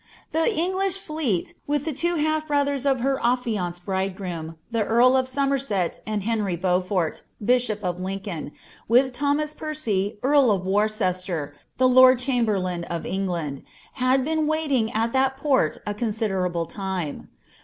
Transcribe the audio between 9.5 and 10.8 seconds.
Percy, earl of